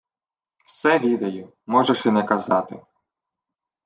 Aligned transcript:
—Все 0.65 0.99
відаю, 0.99 1.53
можеш 1.65 2.05
і 2.05 2.11
не 2.11 2.23
казати. 2.23 2.81